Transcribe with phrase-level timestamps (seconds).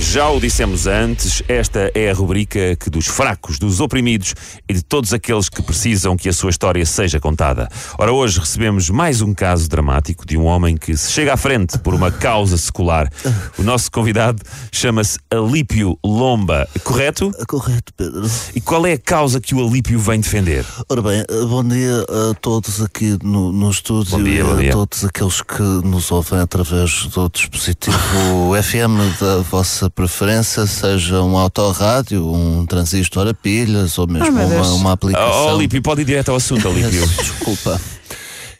[0.00, 4.34] Já o dissemos antes, esta é a rubrica que dos fracos, dos oprimidos
[4.68, 7.68] e de todos aqueles que precisam que a sua história seja contada.
[7.98, 11.78] Ora, hoje recebemos mais um caso dramático de um homem que se chega à frente
[11.78, 13.08] por uma causa secular.
[13.56, 17.30] O nosso convidado chama-se Alípio Lomba, correto?
[17.48, 18.28] Correto, Pedro.
[18.54, 20.66] E qual é a causa que o Alípio vem defender?
[20.90, 24.52] Ora bem, eh, bom dia a todos aqui no, no estúdio Bom dia, e bom
[24.52, 24.72] a dia.
[24.72, 27.96] todos aqueles que nos ouvem através do dispositivo
[28.62, 34.90] FM da vossa preferência, seja um autorrádio, um transistor a pilhas ou mesmo uma, uma
[34.90, 35.48] Oh, aplicação.
[35.50, 37.06] Alípio, pode ir direto ao assunto, Alípio.
[37.18, 37.80] Desculpa.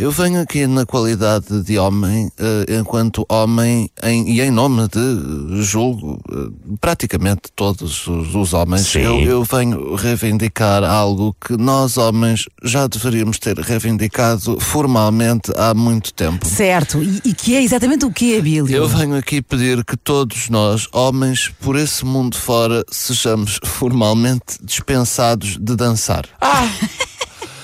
[0.00, 5.62] Eu venho aqui na qualidade de homem, eh, enquanto homem, em- e em nome de,
[5.62, 6.48] julgo, eh,
[6.80, 13.38] praticamente todos os, os homens, eu, eu venho reivindicar algo que nós homens já deveríamos
[13.38, 16.46] ter reivindicado formalmente há muito tempo.
[16.48, 18.74] Certo, e, e que é exatamente o que é, Bílio?
[18.74, 25.58] Eu venho aqui pedir que todos nós, homens, por esse mundo fora, sejamos formalmente dispensados
[25.60, 26.24] de dançar.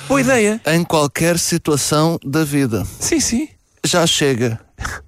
[0.08, 0.60] Boa ideia.
[0.66, 2.84] Em qualquer situação da vida.
[3.00, 3.48] Sim, sim.
[3.84, 4.60] já chega.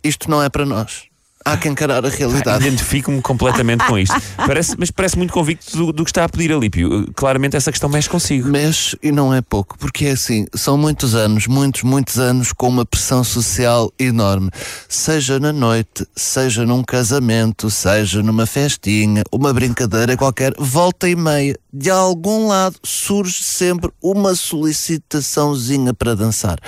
[0.02, 1.04] Isto não é para nós.
[1.44, 2.66] Há que encarar a realidade.
[2.66, 4.14] Identifico-me completamente com isto.
[4.36, 7.10] Parece, mas parece muito convicto do, do que está a pedir, Alípio.
[7.14, 8.48] Claramente essa questão mexe consigo.
[8.48, 12.68] Mexe e não é pouco, porque é assim, são muitos anos, muitos, muitos anos com
[12.68, 14.50] uma pressão social enorme.
[14.88, 21.56] Seja na noite, seja num casamento, seja numa festinha, uma brincadeira qualquer, volta e meia,
[21.72, 26.58] de algum lado surge sempre uma solicitaçãozinha para dançar.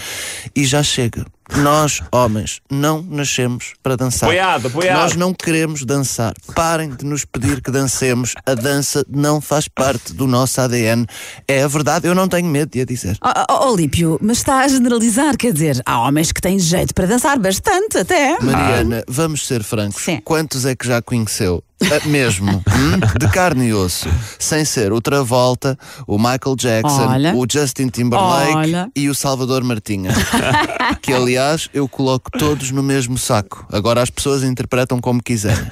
[0.55, 1.27] E já chega.
[1.57, 4.29] Nós, homens, não nascemos para dançar.
[4.29, 4.99] Apoiado, apoiado.
[4.99, 6.33] Nós não queremos dançar.
[6.55, 8.35] Parem de nos pedir que dancemos.
[8.47, 11.07] A dança não faz parte do nosso ADN.
[11.47, 13.19] É a verdade, eu não tenho medo de a dizer.
[13.23, 16.95] Oh, oh, oh, Lípio, mas está a generalizar, quer dizer, há homens que têm jeito
[16.95, 18.39] para dançar bastante até.
[18.41, 20.03] Mariana, vamos ser francos.
[20.03, 20.21] Sim.
[20.25, 21.63] Quantos é que já conheceu?
[21.83, 23.19] Ah, mesmo, hum?
[23.19, 24.09] de carne e osso,
[24.39, 27.35] sem ser o Travolta, o Michael Jackson, Olha.
[27.35, 28.91] o Justin Timberlake Olha.
[28.95, 30.11] e o Salvador Martinha.
[31.01, 33.67] que aliás eu coloco todos no mesmo saco.
[33.73, 35.67] Agora as pessoas interpretam como quiserem.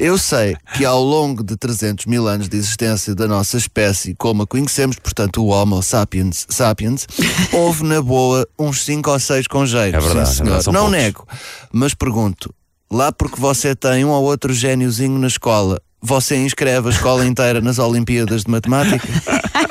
[0.00, 4.42] Eu sei que ao longo de 300 mil anos de existência da nossa espécie, como
[4.42, 7.06] a conhecemos, portanto o Homo sapiens, sapiens
[7.52, 9.96] houve na boa uns 5 ou 6 com jeito.
[9.96, 10.62] É verdade, sim, é senhor.
[10.62, 10.98] são Não poucos.
[10.98, 11.26] nego,
[11.72, 12.52] mas pergunto,
[12.90, 17.60] lá porque você tem um ou outro gêniozinho na escola, você inscreve a escola inteira
[17.60, 19.08] nas Olimpíadas de Matemática?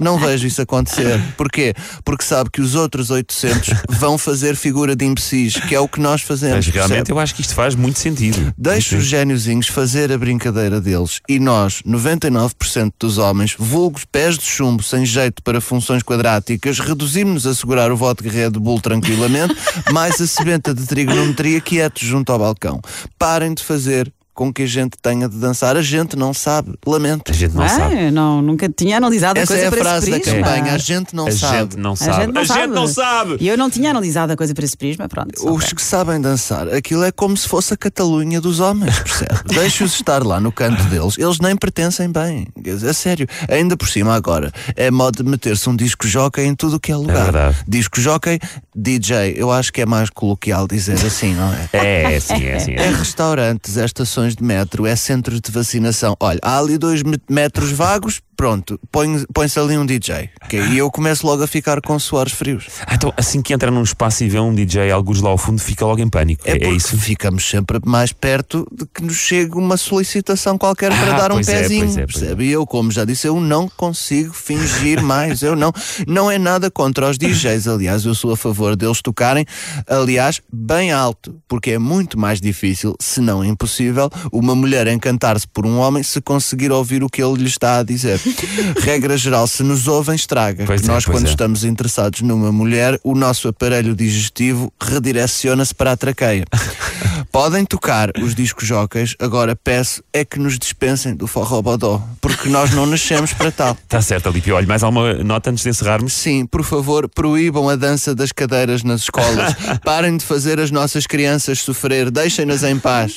[0.00, 1.20] Não vejo isso acontecer.
[1.36, 1.74] Porquê?
[2.04, 6.00] Porque sabe que os outros 800 vão fazer figura de imbecis, que é o que
[6.00, 6.66] nós fazemos.
[6.66, 7.12] Mas realmente percebe?
[7.12, 8.52] eu acho que isto faz muito sentido.
[8.56, 14.44] Deixe os gêniozinhos fazer a brincadeira deles e nós, 99% dos homens, vulgos pés de
[14.44, 19.54] chumbo sem jeito para funções quadráticas, reduzimos-nos a segurar o voto de Red Bull tranquilamente,
[19.92, 22.80] mais a sebenta de trigonometria quietos junto ao balcão.
[23.18, 25.76] Parem de fazer com que a gente tenha de dançar.
[25.76, 26.72] A gente não sabe.
[26.86, 27.30] Lamento.
[27.30, 28.10] A gente não Ah, sabe.
[28.10, 30.48] não, nunca tinha analisado a Essa coisa é a por frase esse da prisma.
[30.48, 30.72] campanha.
[30.72, 31.58] A gente não a sabe.
[31.58, 32.22] gente não A sabe.
[32.24, 32.66] gente não sabe.
[32.74, 33.36] não sabe.
[33.38, 35.34] E eu não tinha analisado a coisa por esse prisma, pronto.
[35.46, 35.74] Os ok.
[35.76, 39.40] que sabem dançar, aquilo é como se fosse a Catalunha dos homens, percebe?
[39.54, 42.46] Deixe-os estar lá no canto deles, eles nem pertencem bem.
[42.88, 46.76] A sério, ainda por cima agora, é modo de meter-se um disco jockey em tudo
[46.76, 47.24] o que é lugar.
[47.24, 47.56] verdade.
[47.68, 48.38] disco jockey,
[48.74, 52.14] DJ, eu acho que é mais coloquial dizer assim, não é?
[52.14, 52.72] É, sim, é, sim.
[52.72, 52.90] É É.
[52.90, 56.16] restaurantes, é estações de metro, é centros de vacinação.
[56.20, 60.30] Olha, há ali dois met- metros vagos, pronto, põe- põe-se ali um DJ.
[60.42, 60.58] ok?
[60.70, 62.64] E eu começo logo a ficar com suores frios.
[62.86, 65.60] Ah, então, assim que entra num espaço e vê um DJ alguns lá ao fundo,
[65.60, 66.42] fica logo em pânico.
[66.46, 66.96] É, É, é isso?
[66.96, 71.34] ficamos sempre mais perto de que nos chegue uma solicitação qualquer para Ah, dar um
[71.34, 71.84] pois é, pezinho.
[71.84, 72.18] pois é, pois é.
[72.20, 72.44] percebe?
[72.46, 75.42] E eu, como já disse, eu não consigo fingir mais.
[75.42, 75.70] Eu não.
[76.06, 77.68] Não é nada contra os DJs.
[77.68, 79.44] Aliás, eu sou a favor deles tocarem,
[79.86, 85.66] aliás, bem alto, porque é muito mais difícil, se não impossível, uma mulher encantar-se por
[85.66, 88.18] um homem se conseguir ouvir o que ele lhe está a dizer.
[88.80, 90.64] Regra geral, se nos ouvem, estraga.
[90.66, 91.30] Pois é, Nós, pois quando é.
[91.30, 96.44] estamos interessados numa mulher, o nosso aparelho digestivo redireciona-se para a traqueia.
[97.32, 102.72] Podem tocar os discos jóqueis, agora peço é que nos dispensem do forrobodó, porque nós
[102.72, 103.76] não nascemos para tal.
[103.82, 104.56] Está certo, Alípio.
[104.56, 106.12] Olha, mais alguma nota antes de encerrarmos?
[106.12, 109.54] Sim, por favor, proíbam a dança das cadeiras nas escolas.
[109.84, 113.16] Parem de fazer as nossas crianças sofrer, deixem-nas em paz.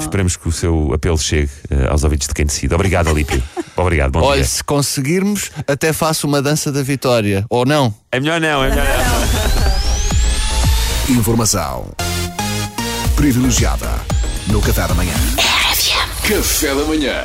[0.00, 2.74] Esperemos que o seu apelo chegue eh, aos ouvidos de quem decide.
[2.74, 3.42] Obrigado, Alípio.
[3.76, 4.48] Obrigado, bom Olha, dia.
[4.48, 7.44] se conseguirmos, até faço uma dança da vitória.
[7.50, 7.94] Ou não?
[8.10, 8.86] É melhor não, é melhor
[11.08, 11.16] não.
[11.16, 11.90] Informação
[13.14, 13.88] privilegiada
[14.48, 15.14] no Café da Manhã.
[16.22, 17.24] Café da manhã.